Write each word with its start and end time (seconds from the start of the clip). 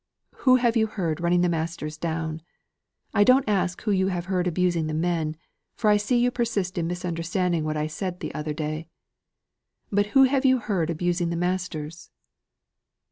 "Who 0.37 0.55
have 0.55 0.75
you 0.75 0.87
heard 0.87 1.21
running 1.21 1.41
the 1.41 1.47
masters 1.47 1.95
down? 1.95 2.41
I 3.13 3.23
don't 3.23 3.47
ask 3.47 3.79
who 3.83 3.91
you 3.91 4.07
have 4.07 4.25
heard 4.25 4.47
abusing 4.47 4.87
the 4.87 4.95
men; 4.95 5.35
for 5.75 5.91
I 5.91 5.97
see 5.97 6.17
you 6.17 6.31
persist 6.31 6.79
in 6.79 6.87
misunderstanding 6.87 7.65
what 7.65 7.77
I 7.77 7.85
said 7.85 8.19
the 8.19 8.33
other 8.33 8.51
day. 8.55 8.87
But 9.91 10.07
who 10.17 10.23
have 10.23 10.43
you 10.43 10.57
heard 10.57 10.89
abusing 10.89 11.29
the 11.29 11.35
masters?" 11.37 12.09